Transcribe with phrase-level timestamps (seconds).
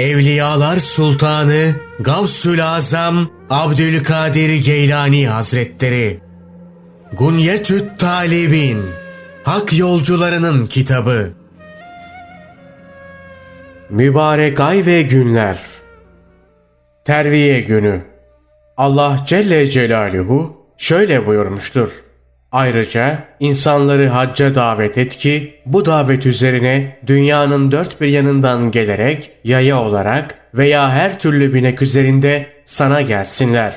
[0.00, 6.20] Evliyalar Sultanı Gavsül Azam Abdülkadir Geylani Hazretleri.
[7.12, 8.82] Gunyetüt Talibin
[9.44, 11.30] Hak Yolcularının Kitabı.
[13.90, 15.58] Mübarek Ay ve Günler.
[17.04, 18.02] Terviye Günü.
[18.76, 21.90] Allah Celle Celaluhu şöyle buyurmuştur.
[22.52, 29.82] Ayrıca insanları hacca davet et ki bu davet üzerine dünyanın dört bir yanından gelerek yaya
[29.82, 33.72] olarak veya her türlü binek üzerinde sana gelsinler.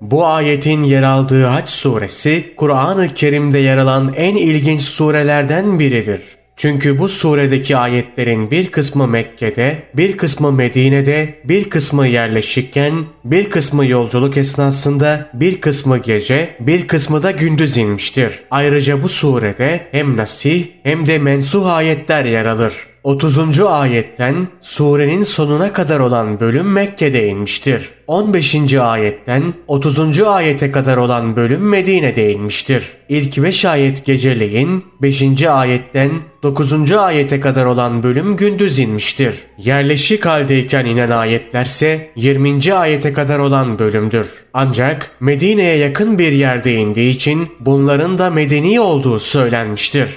[0.00, 6.20] Bu ayetin yer aldığı Haç suresi Kur'an-ı Kerim'de yer alan en ilginç surelerden biridir.
[6.60, 13.86] Çünkü bu suredeki ayetlerin bir kısmı Mekke'de, bir kısmı Medine'de, bir kısmı yerleşikken, bir kısmı
[13.86, 18.40] yolculuk esnasında, bir kısmı gece, bir kısmı da gündüz inmiştir.
[18.50, 22.89] Ayrıca bu surede hem nasih hem de mensuh ayetler yer alır.
[23.04, 23.60] 30.
[23.60, 27.90] ayetten surenin sonuna kadar olan bölüm Mekke'de inmiştir.
[28.06, 28.74] 15.
[28.74, 30.20] ayetten 30.
[30.20, 32.84] ayete kadar olan bölüm Medine'de inmiştir.
[33.08, 35.42] İlk 5 ayet geceleyin, 5.
[35.42, 36.10] ayetten
[36.42, 36.92] 9.
[36.92, 39.34] ayete kadar olan bölüm gündüz inmiştir.
[39.58, 42.74] Yerleşik haldeyken inen ayetlerse 20.
[42.74, 44.30] ayete kadar olan bölümdür.
[44.54, 50.10] Ancak Medine'ye yakın bir yerde indiği için bunların da medeni olduğu söylenmiştir.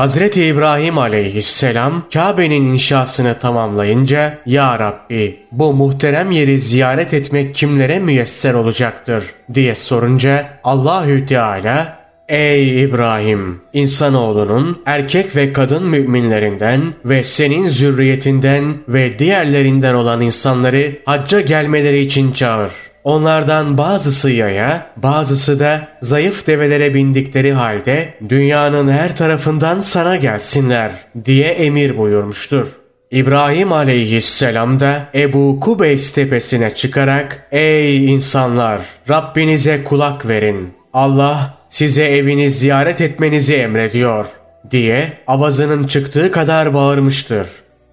[0.00, 8.54] Hazreti İbrahim aleyhisselam Kabe'nin inşasını tamamlayınca Ya Rabbi bu muhterem yeri ziyaret etmek kimlere müyesser
[8.54, 13.62] olacaktır diye sorunca Allahü Teala Ey İbrahim!
[13.72, 22.32] İnsanoğlunun erkek ve kadın müminlerinden ve senin zürriyetinden ve diğerlerinden olan insanları hacca gelmeleri için
[22.32, 22.70] çağır.
[23.04, 30.92] Onlardan bazısı yaya, bazısı da zayıf develere bindikleri halde dünyanın her tarafından sana gelsinler
[31.24, 32.66] diye emir buyurmuştur.
[33.10, 38.80] İbrahim aleyhisselam da Ebu Kubeys tepesine çıkarak Ey insanlar!
[39.08, 40.74] Rabbinize kulak verin.
[40.92, 44.26] Allah size evini ziyaret etmenizi emrediyor
[44.70, 47.46] diye avazının çıktığı kadar bağırmıştır.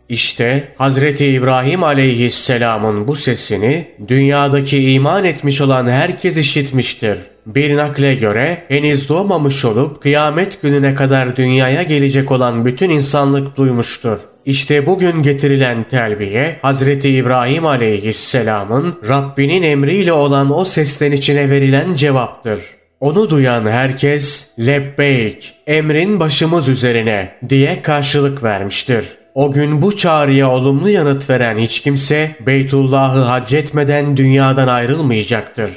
[0.09, 7.17] İşte Hazreti İbrahim aleyhisselamın bu sesini dünyadaki iman etmiş olan herkes işitmiştir.
[7.45, 14.17] Bir nakle göre henüz doğmamış olup kıyamet gününe kadar dünyaya gelecek olan bütün insanlık duymuştur.
[14.45, 22.59] İşte bugün getirilen telbiye Hazreti İbrahim aleyhisselamın Rabbinin emriyle olan o sesten içine verilen cevaptır.
[22.99, 29.16] Onu duyan herkes lebbeyk emrin başımız üzerine diye karşılık vermiştir.
[29.37, 35.71] O gün bu çağrıya olumlu yanıt veren hiç kimse Beytullah'ı hac etmeden dünyadan ayrılmayacaktır.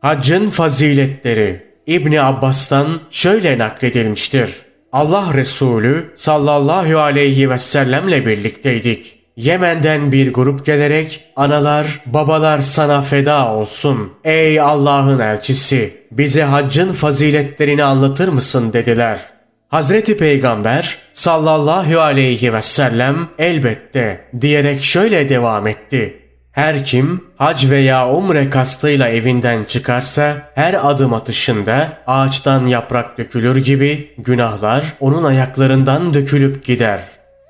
[0.00, 4.50] Haccın faziletleri İbni Abbas'tan şöyle nakledilmiştir.
[4.92, 9.18] Allah Resulü sallallahu aleyhi ve sellemle birlikteydik.
[9.36, 14.12] Yemen'den bir grup gelerek analar babalar sana feda olsun.
[14.24, 19.37] Ey Allah'ın elçisi bize haccın faziletlerini anlatır mısın dediler.
[19.68, 26.22] Hazreti Peygamber sallallahu aleyhi ve sellem elbette diyerek şöyle devam etti.
[26.52, 34.14] Her kim hac veya umre kastıyla evinden çıkarsa her adım atışında ağaçtan yaprak dökülür gibi
[34.18, 37.00] günahlar onun ayaklarından dökülüp gider.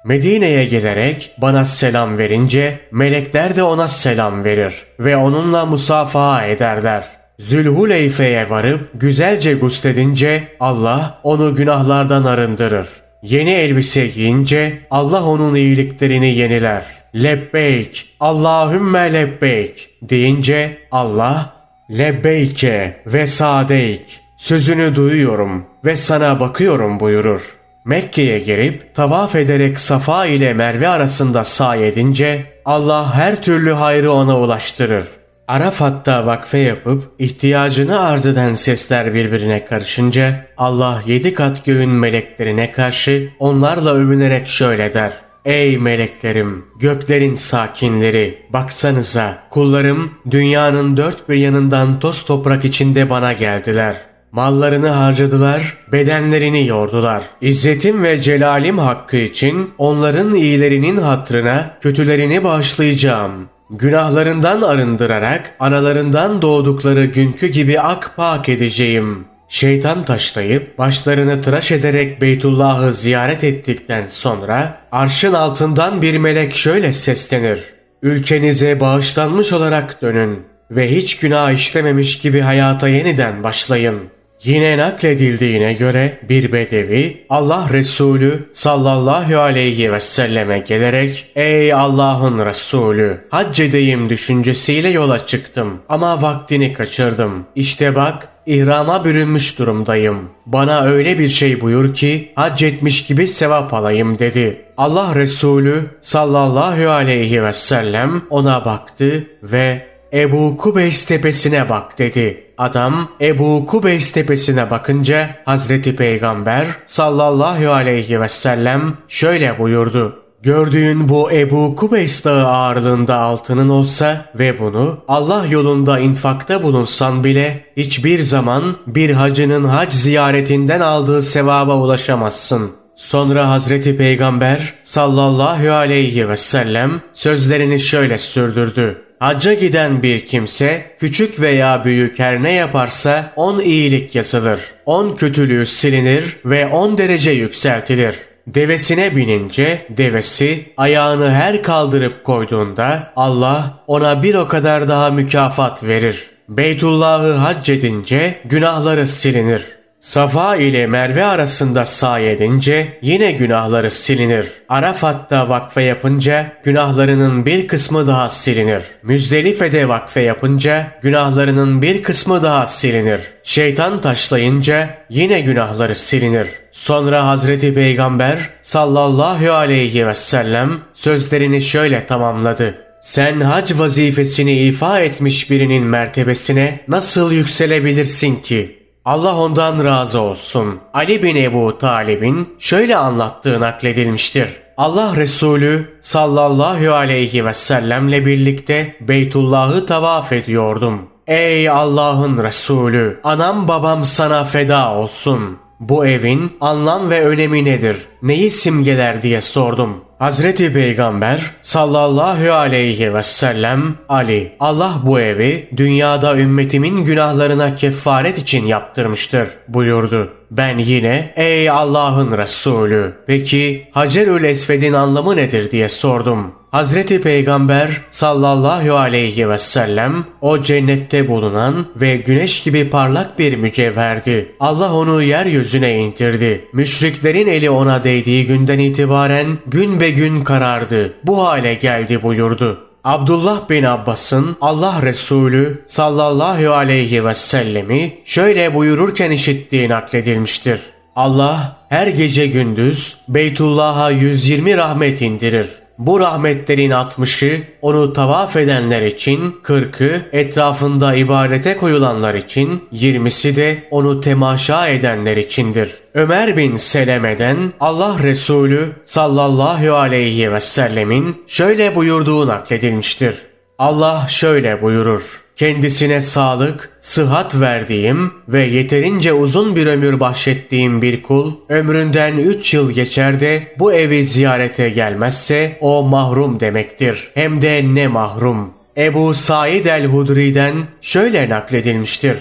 [0.05, 7.18] Medine'ye gelerek bana selam verince melekler de ona selam verir ve onunla musafaha ederler.
[7.39, 12.89] Zülhuleyfe'ye varıp güzelce gusledince Allah onu günahlardan arındırır.
[13.23, 16.85] Yeni elbise giyince Allah onun iyiliklerini yeniler.
[17.15, 21.53] Lebbeyk, Allahümme lebbeyk deyince Allah
[21.91, 27.59] lebbeyke ve sadeyk sözünü duyuyorum ve sana bakıyorum buyurur.
[27.85, 34.39] Mekke'ye girip tavaf ederek Safa ile Merve arasında say edince Allah her türlü hayrı ona
[34.41, 35.05] ulaştırır.
[35.49, 43.31] Arafat'ta vakfe yapıp ihtiyacını arz eden sesler birbirine karışınca Allah yedi kat göğün meleklerine karşı
[43.39, 45.13] onlarla övünerek şöyle der.
[45.45, 53.97] Ey meleklerim, göklerin sakinleri, baksanıza kullarım dünyanın dört bir yanından toz toprak içinde bana geldiler.
[54.33, 57.23] Mallarını harcadılar, bedenlerini yordular.
[57.41, 63.49] İzzetim ve celalim hakkı için onların iyilerinin hatrına kötülerini bağışlayacağım.
[63.71, 69.25] Günahlarından arındırarak analarından doğdukları günkü gibi ak pak edeceğim.
[69.49, 77.59] Şeytan taşlayıp başlarını tıraş ederek Beytullah'ı ziyaret ettikten sonra arşın altından bir melek şöyle seslenir.
[78.03, 84.18] Ülkenize bağışlanmış olarak dönün ve hiç günah işlememiş gibi hayata yeniden başlayın.
[84.45, 93.21] Yine nakledildiğine göre bir bedevi Allah Resulü sallallahu aleyhi ve selleme gelerek ''Ey Allah'ın Resulü
[93.31, 97.47] hac edeyim düşüncesiyle yola çıktım ama vaktini kaçırdım.
[97.55, 100.31] İşte bak İhrama bürünmüş durumdayım.
[100.47, 104.65] Bana öyle bir şey buyur ki hac etmiş gibi sevap alayım dedi.
[104.77, 112.48] Allah Resulü sallallahu aleyhi ve sellem ona baktı ve Ebu Kubeys tepesine bak dedi.
[112.59, 120.23] Adam Ebu Kubeys tepesine bakınca Hazreti Peygamber sallallahu aleyhi ve sellem şöyle buyurdu.
[120.43, 127.65] Gördüğün bu Ebu Kubeys dağı ağırlığında altının olsa ve bunu Allah yolunda infakta bulunsan bile
[127.77, 132.71] hiçbir zaman bir hacının hac ziyaretinden aldığı sevaba ulaşamazsın.
[132.97, 139.08] Sonra Hazreti Peygamber sallallahu aleyhi ve sellem sözlerini şöyle sürdürdü.
[139.19, 144.61] Hacca giden bir kimse küçük veya büyük her ne yaparsa on iyilik yazılır.
[144.87, 148.15] On kötülüğü silinir ve on derece yükseltilir.
[148.47, 156.31] Devesine binince devesi ayağını her kaldırıp koyduğunda Allah ona bir o kadar daha mükafat verir.
[156.49, 159.78] Beytullah'ı hac edince günahları silinir.
[160.09, 164.47] Safa ile Merve arasında say edince yine günahları silinir.
[164.69, 168.83] Arafat'ta vakfe yapınca günahlarının bir kısmı daha silinir.
[169.03, 173.21] Müzdelife'de vakfe yapınca günahlarının bir kısmı daha silinir.
[173.43, 176.49] Şeytan taşlayınca yine günahları silinir.
[176.73, 182.79] Sonra Hazreti Peygamber sallallahu aleyhi ve sellem sözlerini şöyle tamamladı.
[183.03, 188.78] Sen hac vazifesini ifa etmiş birinin mertebesine nasıl yükselebilirsin ki?
[189.09, 190.81] Allah ondan razı olsun.
[190.95, 194.49] Ali bin Ebu Talib'in şöyle anlattığı nakledilmiştir.
[194.77, 201.03] Allah Resulü sallallahu aleyhi ve sellemle birlikte Beytullah'ı tavaf ediyordum.
[201.27, 205.59] Ey Allah'ın Resulü, anam babam sana feda olsun.
[205.81, 207.97] Bu evin anlam ve önemi nedir?
[208.23, 210.05] Neyi simgeler diye sordum.
[210.19, 218.67] Hazreti Peygamber sallallahu aleyhi ve sellem Ali Allah bu evi dünyada ümmetimin günahlarına kefaret için
[218.67, 220.33] yaptırmıştır buyurdu.
[220.51, 226.58] Ben yine ey Allah'ın Resulü peki Hacerül Esved'in anlamı nedir diye sordum.
[226.71, 234.57] Hazreti Peygamber sallallahu aleyhi ve sellem o cennette bulunan ve güneş gibi parlak bir mücevherdi.
[234.61, 236.69] Allah onu yeryüzüne indirdi.
[236.73, 241.15] Müşriklerin eli ona değdiği günden itibaren gün be gün karardı.
[241.25, 242.81] Bu hale geldi buyurdu.
[243.05, 250.81] Abdullah bin Abbas'ın Allah Resulü sallallahu aleyhi ve sellemi şöyle buyururken işittiği nakledilmiştir.
[251.17, 255.69] Allah her gece gündüz Beytullah'a 120 rahmet indirir.
[255.99, 264.21] Bu rahmetlerin 60'ı onu tavaf edenler için, 40'ı etrafında ibadete koyulanlar için, 20'si de onu
[264.21, 265.95] temaşa edenler içindir.
[266.15, 273.35] Ömer bin Seleme'den Allah Resulü sallallahu aleyhi ve sellemin şöyle buyurduğu nakledilmiştir.
[273.79, 275.48] Allah şöyle buyurur.
[275.59, 282.93] Kendisine sağlık, sıhhat verdiğim ve yeterince uzun bir ömür bahşettiğim bir kul, ömründen üç yıl
[282.93, 287.31] geçer de bu evi ziyarete gelmezse o mahrum demektir.
[287.35, 288.71] Hem de ne mahrum.
[288.97, 292.37] Ebu Said el-Hudri'den şöyle nakledilmiştir.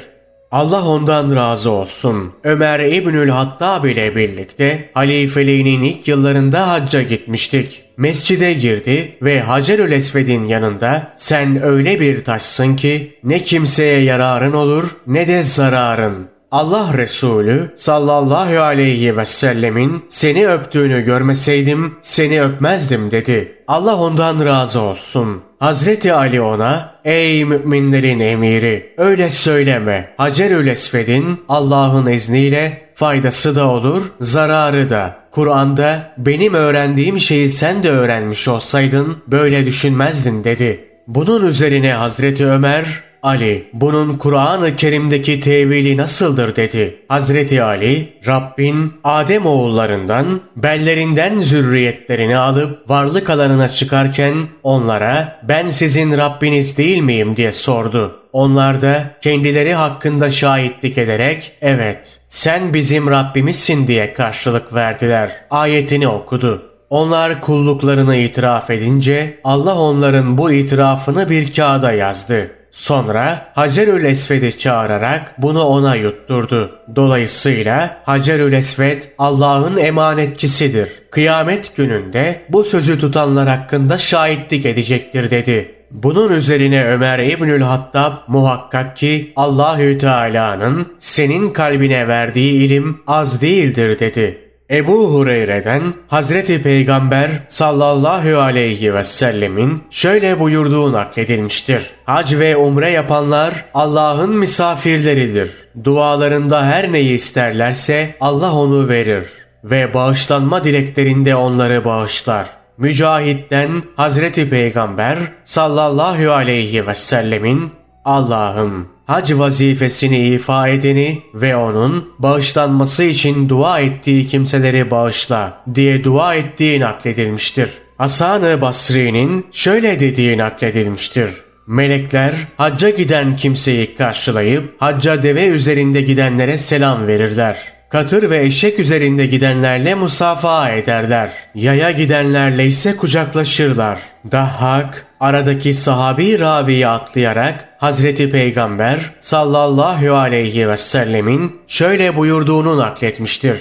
[0.52, 2.34] Allah ondan razı olsun.
[2.44, 7.87] Ömer İbnül Hattab ile birlikte halifeliğinin ilk yıllarında hacca gitmiştik.
[7.98, 14.98] Mescide girdi ve Hacerül Esved'in yanında sen öyle bir taşsın ki ne kimseye yararın olur
[15.08, 16.28] ne de zararın.
[16.52, 23.56] Allah Resulü sallallahu aleyhi ve sellemin seni öptüğünü görmeseydim seni öpmezdim dedi.
[23.68, 25.42] Allah ondan razı olsun.
[25.60, 30.14] Hazreti Ali ona ey müminlerin emiri öyle söyleme.
[30.18, 35.18] Hacerül Esved'in Allah'ın izniyle faydası da olur zararı da.
[35.38, 40.88] Kur'an'da benim öğrendiğim şeyi sen de öğrenmiş olsaydın böyle düşünmezdin dedi.
[41.08, 42.86] Bunun üzerine Hazreti Ömer
[43.24, 46.98] Ali, bunun Kur'an-ı Kerim'deki tevili nasıldır dedi.
[47.08, 56.78] Hazreti Ali, Rabbin Adem oğullarından, bellerinden zürriyetlerini alıp varlık alanına çıkarken onlara ben sizin Rabbiniz
[56.78, 58.20] değil miyim diye sordu.
[58.34, 65.32] Onlar da kendileri hakkında şahitlik ederek evet sen bizim Rabbimizsin diye karşılık verdiler.
[65.50, 66.64] Ayetini okudu.
[66.90, 72.52] Onlar kulluklarını itiraf edince Allah onların bu itirafını bir kağıda yazdı.
[72.78, 76.80] Sonra Hacerül Esved'i çağırarak bunu ona yutturdu.
[76.96, 80.90] Dolayısıyla Hacerül Esved Allah'ın emanetçisidir.
[81.12, 85.76] Kıyamet gününde bu sözü tutanlar hakkında şahitlik edecektir dedi.
[85.92, 94.00] Bunun üzerine Ömer İbnül Hattab muhakkak ki Allahü Teala'nın senin kalbine verdiği ilim az değildir
[94.00, 94.47] dedi.
[94.72, 101.92] Ebu Hureyre'den Hazreti Peygamber sallallahu aleyhi ve sellemin şöyle buyurduğu nakledilmiştir.
[102.06, 105.52] Hac ve umre yapanlar Allah'ın misafirleridir.
[105.84, 109.24] Dualarında her neyi isterlerse Allah onu verir
[109.64, 112.48] ve bağışlanma dileklerinde onları bağışlar.
[112.78, 117.72] Mücahit'ten Hazreti Peygamber sallallahu aleyhi ve sellemin
[118.06, 126.36] Allah'ım hac vazifesini ifa edeni ve onun bağışlanması için dua ettiği kimseleri bağışla diye dua
[126.36, 127.70] ettiği nakledilmiştir.
[127.98, 131.30] Hasan-ı Basri'nin şöyle dediği nakledilmiştir.
[131.68, 137.58] Melekler hacca giden kimseyi karşılayıp hacca deve üzerinde gidenlere selam verirler.
[137.90, 141.32] Katır ve eşek üzerinde gidenlerle musafaha ederler.
[141.56, 144.00] Yaya gidenlerle ise kucaklaşırlar.
[144.32, 153.58] Dahhak aradaki sahabi raviyi atlayarak Hazreti Peygamber sallallahu aleyhi ve sellemin şöyle buyurduğunu nakletmiştir.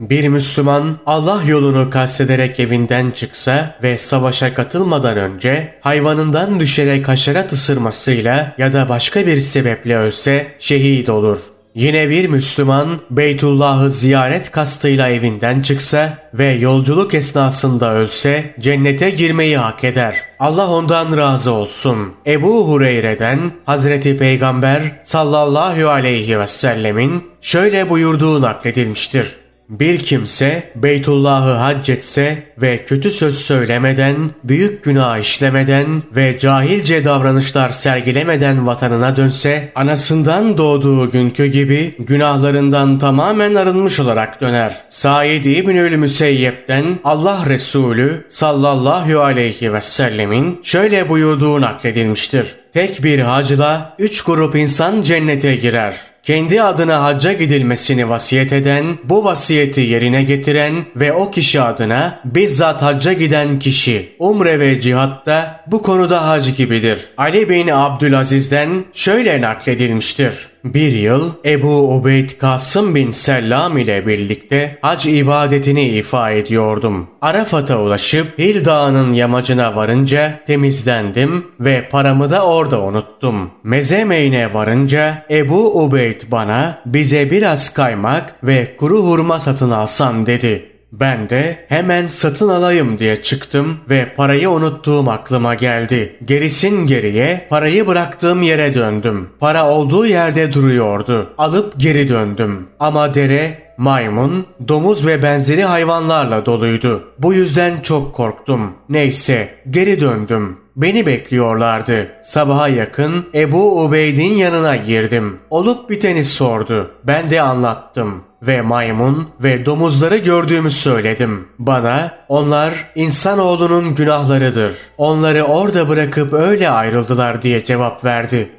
[0.00, 8.54] Bir Müslüman Allah yolunu kastederek evinden çıksa ve savaşa katılmadan önce hayvanından düşerek haşerat ısırmasıyla
[8.58, 11.38] ya da başka bir sebeple ölse şehit olur.
[11.74, 19.84] Yine bir Müslüman Beytullah'ı ziyaret kastıyla evinden çıksa ve yolculuk esnasında ölse cennete girmeyi hak
[19.84, 20.16] eder.
[20.38, 22.14] Allah ondan razı olsun.
[22.26, 29.47] Ebu Hureyre'den Hazreti Peygamber sallallahu aleyhi ve sellemin şöyle buyurduğu nakledilmiştir.
[29.68, 37.68] Bir kimse Beytullah'ı hac etse ve kötü söz söylemeden, büyük günah işlemeden ve cahilce davranışlar
[37.68, 44.76] sergilemeden vatanına dönse, anasından doğduğu günkü gibi günahlarından tamamen arınmış olarak döner.
[44.88, 52.56] Said İbnül Müseyyep'ten Allah Resulü sallallahu aleyhi ve sellemin şöyle buyurduğu nakledilmiştir.
[52.72, 59.24] Tek bir hacla üç grup insan cennete girer kendi adına hacca gidilmesini vasiyet eden, bu
[59.24, 65.82] vasiyeti yerine getiren ve o kişi adına bizzat hacca giden kişi umre ve cihatta bu
[65.82, 67.08] konuda hac gibidir.
[67.16, 70.34] Ali bin Abdülaziz'den şöyle nakledilmiştir.
[70.74, 77.08] Bir yıl Ebu Ubeyd Kasım bin Sellam ile birlikte hac ibadetini ifa ediyordum.
[77.20, 83.50] Arafat'a ulaşıp Hil Dağı'nın yamacına varınca temizlendim ve paramı da orada unuttum.
[83.62, 90.77] Mezemeyn'e varınca Ebu Ubeyd bana bize biraz kaymak ve kuru hurma satın alsan dedi.
[90.92, 96.16] Ben de hemen satın alayım diye çıktım ve parayı unuttuğum aklıma geldi.
[96.24, 99.28] Gerisin geriye parayı bıraktığım yere döndüm.
[99.40, 101.34] Para olduğu yerde duruyordu.
[101.38, 102.68] Alıp geri döndüm.
[102.80, 107.04] Ama dere maymun, domuz ve benzeri hayvanlarla doluydu.
[107.18, 108.72] Bu yüzden çok korktum.
[108.88, 110.56] Neyse geri döndüm.
[110.76, 112.08] Beni bekliyorlardı.
[112.24, 115.38] Sabaha yakın Ebu Ubeyd'in yanına girdim.
[115.50, 116.90] Olup biteni sordu.
[117.04, 121.48] Ben de anlattım ve maymun ve domuzları gördüğümü söyledim.
[121.58, 124.72] Bana onlar insanoğlunun günahlarıdır.
[124.98, 128.50] Onları orada bırakıp öyle ayrıldılar diye cevap verdi.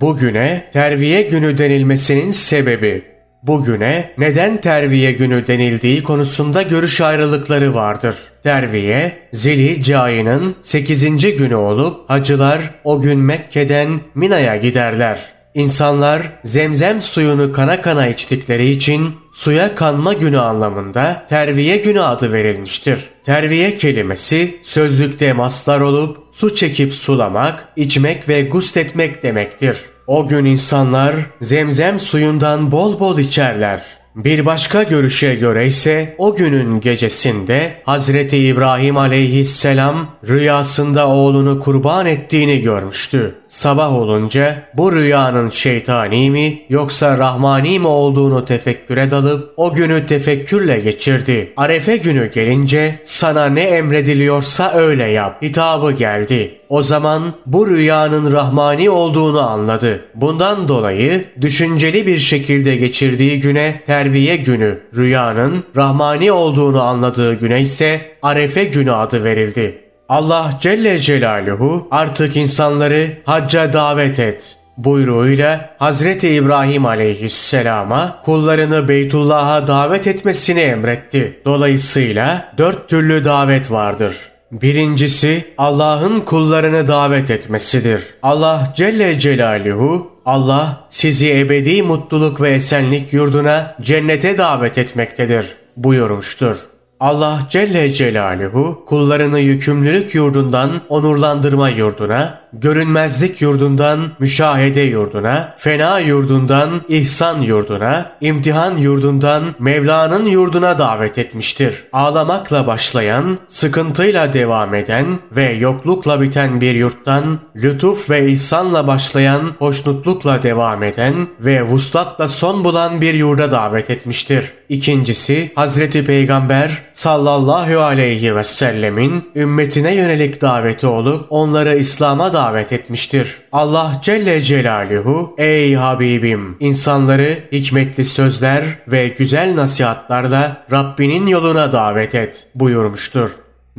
[0.00, 8.16] Bugüne terviye günü denilmesinin sebebi Bugüne neden terviye günü denildiği konusunda görüş ayrılıkları vardır.
[8.42, 11.36] Terviye, Zilhicce ayının 8.
[11.36, 15.18] günü olup hacılar o gün Mekke'den Mina'ya giderler.
[15.54, 22.98] İnsanlar zemzem suyunu kana kana içtikleri için suya kanma günü anlamında terviye günü adı verilmiştir.
[23.24, 29.76] Terviye kelimesi sözlükte maslar olup su çekip sulamak, içmek ve gusletmek demektir.
[30.06, 33.82] O gün insanlar zemzem suyundan bol bol içerler.
[34.14, 42.60] Bir başka görüşe göre ise o günün gecesinde Hazreti İbrahim aleyhisselam rüyasında oğlunu kurban ettiğini
[42.60, 43.34] görmüştü.
[43.48, 50.80] Sabah olunca bu rüyanın şeytani mi yoksa rahmani mi olduğunu tefekküre dalıp o günü tefekkürle
[50.80, 51.52] geçirdi.
[51.56, 56.60] Arefe günü gelince sana ne emrediliyorsa öyle yap hitabı geldi.
[56.68, 60.04] O zaman bu rüyanın rahmani olduğunu anladı.
[60.14, 68.00] Bundan dolayı düşünceli bir şekilde geçirdiği güne terviye günü, rüyanın rahmani olduğunu anladığı güne ise
[68.22, 69.87] arefe günü adı verildi.
[70.08, 80.06] Allah Celle Celaluhu artık insanları hacca davet et buyruğuyla Hazreti İbrahim aleyhisselama kullarını Beytullah'a davet
[80.06, 81.42] etmesini emretti.
[81.44, 84.16] Dolayısıyla dört türlü davet vardır.
[84.52, 88.02] Birincisi Allah'ın kullarını davet etmesidir.
[88.22, 95.46] Allah Celle Celaluhu Allah sizi ebedi mutluluk ve esenlik yurduna cennete davet etmektedir
[95.76, 96.56] buyurmuştur.
[97.00, 107.40] Allah Celle Celaluhu kullarını yükümlülük yurdundan onurlandırma yurduna, görünmezlik yurdundan müşahede yurduna, fena yurdundan ihsan
[107.40, 111.84] yurduna, imtihan yurdundan Mevla'nın yurduna davet etmiştir.
[111.92, 120.42] Ağlamakla başlayan, sıkıntıyla devam eden ve yoklukla biten bir yurttan, lütuf ve ihsanla başlayan, hoşnutlukla
[120.42, 124.52] devam eden ve vuslatla son bulan bir yurda davet etmiştir.
[124.68, 133.38] İkincisi, Hazreti Peygamber sallallahu aleyhi ve sellemin ümmetine yönelik daveti olup onları İslam'a davet etmiştir.
[133.52, 142.46] Allah Celle Celaluhu ey Habibim insanları hikmetli sözler ve güzel nasihatlarla Rabbinin yoluna davet et
[142.54, 143.30] buyurmuştur.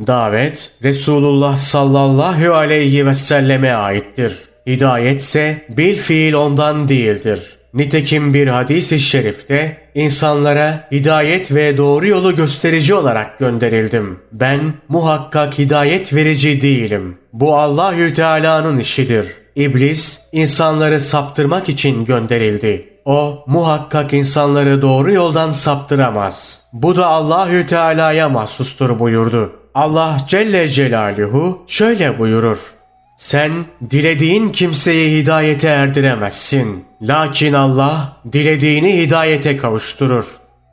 [0.06, 4.38] Davet Resulullah sallallahu aleyhi ve selleme aittir.
[4.66, 7.59] Hidayet ise bil fiil ondan değildir.
[7.74, 14.18] Nitekim bir hadis-i şerifte insanlara hidayet ve doğru yolu gösterici olarak gönderildim.
[14.32, 17.18] Ben muhakkak hidayet verici değilim.
[17.32, 19.26] Bu Allahü Teala'nın işidir.
[19.56, 22.88] İblis insanları saptırmak için gönderildi.
[23.04, 26.62] O muhakkak insanları doğru yoldan saptıramaz.
[26.72, 29.52] Bu da Allahü Teala'ya mahsustur buyurdu.
[29.74, 32.58] Allah Celle Celaluhu şöyle buyurur.
[33.20, 33.52] Sen
[33.90, 36.84] dilediğin kimseyi hidayete erdiremezsin.
[37.02, 40.24] Lakin Allah dilediğini hidayete kavuşturur.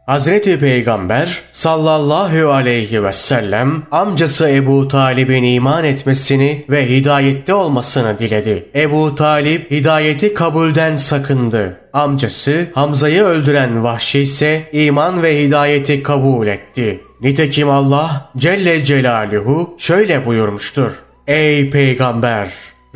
[0.05, 8.69] Hazreti Peygamber sallallahu aleyhi ve sellem amcası Ebu Talib'in iman etmesini ve hidayette olmasını diledi.
[8.75, 11.77] Ebu Talib hidayeti kabulden sakındı.
[11.93, 17.01] Amcası Hamza'yı öldüren Vahşi ise iman ve hidayeti kabul etti.
[17.21, 21.06] Nitekim Allah Celle Celaluhu şöyle buyurmuştur.
[21.27, 22.49] Ey peygamber!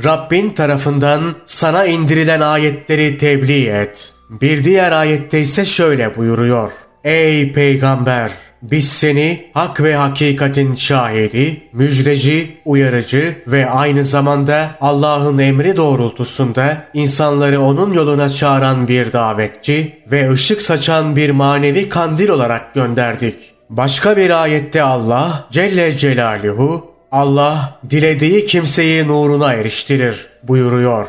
[0.03, 4.13] Rabbin tarafından sana indirilen ayetleri tebliğ et.
[4.29, 6.71] Bir diğer ayette ise şöyle buyuruyor.
[7.03, 8.31] Ey peygamber!
[8.61, 17.61] Biz seni hak ve hakikatin şahidi, müjdeci, uyarıcı ve aynı zamanda Allah'ın emri doğrultusunda insanları
[17.61, 23.35] onun yoluna çağıran bir davetçi ve ışık saçan bir manevi kandil olarak gönderdik.
[23.69, 31.05] Başka bir ayette Allah Celle Celaluhu Allah dilediği kimseyi nuruna eriştirir buyuruyor.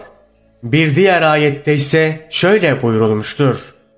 [0.62, 3.57] Bir diğer ayette ise şöyle buyurulmuştur.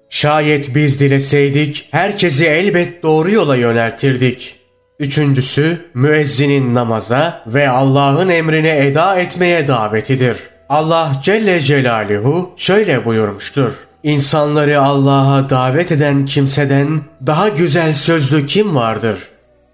[0.09, 4.57] Şayet biz dileseydik herkesi elbet doğru yola yöneltirdik.
[4.99, 10.37] Üçüncüsü müezzinin namaza ve Allah'ın emrine eda etmeye davetidir.
[10.69, 13.73] Allah Celle Celaluhu şöyle buyurmuştur.
[14.03, 19.19] İnsanları Allah'a davet eden kimseden daha güzel sözlü kim vardır?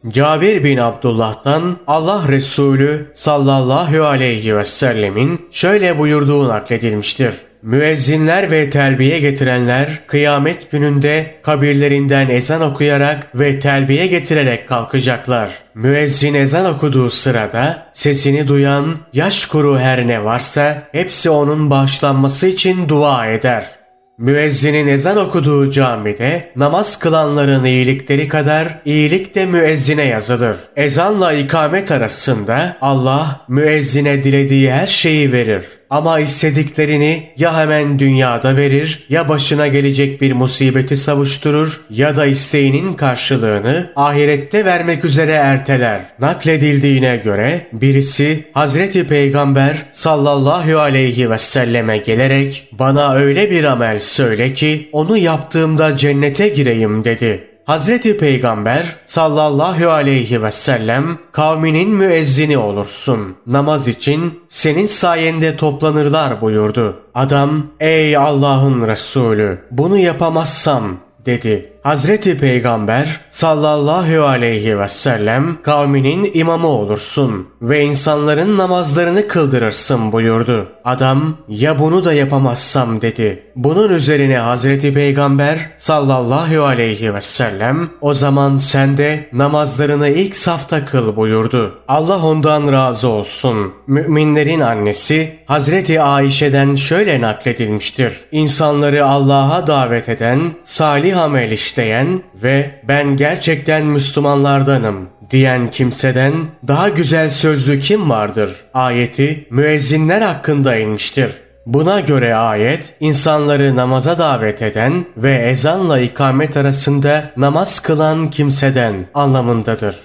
[0.08, 7.34] Cabir bin Abdullah'tan Allah Resulü sallallahu aleyhi ve sellemin şöyle buyurduğu nakledilmiştir.
[7.62, 15.50] Müezzinler ve terbiye getirenler kıyamet gününde kabirlerinden ezan okuyarak ve terbiye getirerek kalkacaklar.
[15.74, 22.88] Müezzin ezan okuduğu sırada sesini duyan yaş kuru her ne varsa hepsi onun bağışlanması için
[22.88, 23.79] dua eder.
[24.20, 30.56] Müezzinin ezan okuduğu camide namaz kılanların iyilikleri kadar iyilik de müezzine yazılır.
[30.76, 35.79] Ezanla ikamet arasında Allah müezzine dilediği her şeyi verir.
[35.90, 42.94] Ama istediklerini ya hemen dünyada verir ya başına gelecek bir musibeti savuşturur ya da isteğinin
[42.94, 46.00] karşılığını ahirette vermek üzere erteler.
[46.20, 54.54] Nakledildiğine göre birisi Hazreti Peygamber sallallahu aleyhi ve selleme gelerek bana öyle bir amel söyle
[54.54, 57.49] ki onu yaptığımda cennete gireyim dedi.
[57.70, 63.36] Hazreti Peygamber sallallahu aleyhi ve sellem kavminin müezzini olursun.
[63.46, 66.96] Namaz için senin sayende toplanırlar buyurdu.
[67.14, 71.72] Adam ey Allah'ın Resulü bunu yapamazsam dedi.
[71.82, 80.68] Hazreti Peygamber sallallahu aleyhi ve sellem kavminin imamı olursun ve insanların namazlarını kıldırırsın buyurdu.
[80.84, 83.42] Adam ya bunu da yapamazsam dedi.
[83.56, 90.84] Bunun üzerine Hazreti Peygamber sallallahu aleyhi ve sellem o zaman sen de namazlarını ilk safta
[90.84, 91.78] kıl buyurdu.
[91.88, 93.72] Allah ondan razı olsun.
[93.86, 98.12] Müminlerin annesi Hazreti Ayşe'den şöyle nakledilmiştir.
[98.32, 106.88] İnsanları Allah'a davet eden salih amel işte işleyen ve ben gerçekten Müslümanlardanım diyen kimseden daha
[106.88, 108.56] güzel sözlü kim vardır?
[108.74, 111.30] Ayeti müezzinler hakkında inmiştir.
[111.66, 119.96] Buna göre ayet insanları namaza davet eden ve ezanla ikamet arasında namaz kılan kimseden anlamındadır.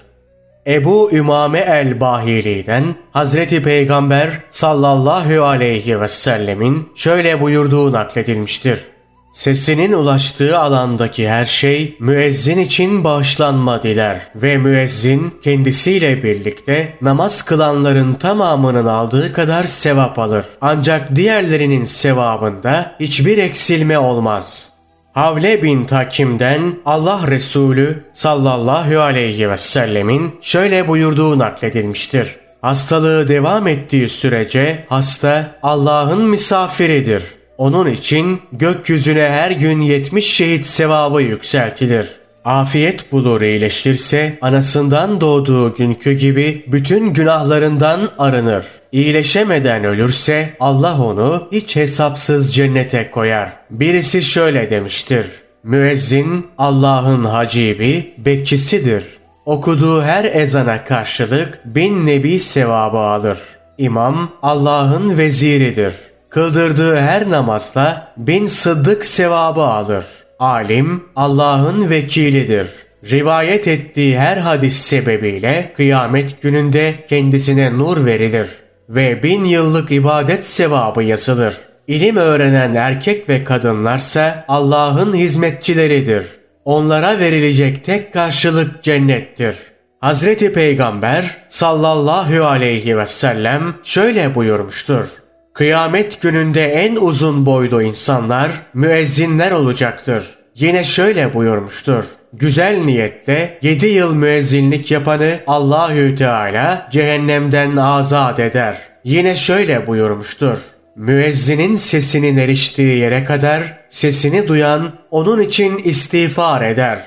[0.67, 8.94] Ebu Ümame el-Bahili'den Hazreti Peygamber sallallahu aleyhi ve sellemin şöyle buyurduğu nakledilmiştir.
[9.35, 18.13] Sesinin ulaştığı alandaki her şey müezzin için bağışlanma diler ve müezzin kendisiyle birlikte namaz kılanların
[18.13, 20.45] tamamının aldığı kadar sevap alır.
[20.61, 24.69] Ancak diğerlerinin sevabında hiçbir eksilme olmaz.
[25.13, 32.35] Havle bin Takim'den Allah Resulü sallallahu aleyhi ve sellemin şöyle buyurduğu nakledilmiştir.
[32.61, 37.23] Hastalığı devam ettiği sürece hasta Allah'ın misafiridir.
[37.57, 42.11] Onun için gökyüzüne her gün 70 şehit sevabı yükseltilir.
[42.45, 48.65] Afiyet bulur iyileşirse anasından doğduğu günkü gibi bütün günahlarından arınır.
[48.91, 53.49] İyileşemeden ölürse Allah onu hiç hesapsız cennete koyar.
[53.69, 55.25] Birisi şöyle demiştir.
[55.63, 59.03] Müezzin Allah'ın hacibi, bekçisidir.
[59.45, 63.37] Okuduğu her ezana karşılık bin nebi sevabı alır.
[63.77, 65.93] İmam Allah'ın veziridir.
[66.35, 70.05] Kıldırdığı her namazla bin sıddık sevabı alır.
[70.39, 72.67] Alim Allah'ın vekilidir.
[73.09, 78.47] Rivayet ettiği her hadis sebebiyle kıyamet gününde kendisine nur verilir
[78.89, 81.57] ve bin yıllık ibadet sevabı yazılır.
[81.87, 86.25] İlim öğrenen erkek ve kadınlarsa Allah'ın hizmetçileridir.
[86.65, 89.55] Onlara verilecek tek karşılık cennettir.
[90.01, 95.24] Hazreti Peygamber sallallahu aleyhi ve sellem şöyle buyurmuştur.
[95.55, 100.23] Kıyamet gününde en uzun boylu insanlar müezzinler olacaktır.
[100.55, 102.03] Yine şöyle buyurmuştur.
[102.33, 108.77] Güzel niyetle 7 yıl müezzinlik yapanı Allahü Teala cehennemden azat eder.
[109.03, 110.57] Yine şöyle buyurmuştur.
[110.95, 116.99] Müezzinin sesinin eriştiği yere kadar sesini duyan onun için istiğfar eder.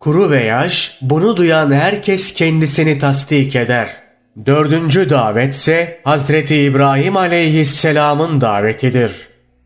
[0.00, 4.03] Kuru ve yaş bunu duyan herkes kendisini tasdik eder.
[4.46, 9.12] Dördüncü davet ise Hazreti İbrahim aleyhisselamın davetidir.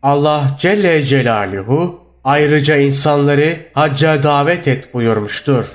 [0.03, 5.65] Allah Celle Celaluhu ayrıca insanları hacca davet et buyurmuştur.